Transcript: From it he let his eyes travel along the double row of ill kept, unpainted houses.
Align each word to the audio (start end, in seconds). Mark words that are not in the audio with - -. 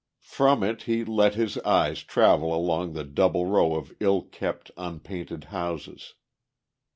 From 0.23 0.63
it 0.63 0.81
he 0.89 1.05
let 1.05 1.35
his 1.35 1.59
eyes 1.59 2.01
travel 2.01 2.55
along 2.55 2.93
the 2.93 3.03
double 3.03 3.45
row 3.45 3.75
of 3.75 3.93
ill 3.99 4.23
kept, 4.23 4.71
unpainted 4.75 5.43
houses. 5.53 6.15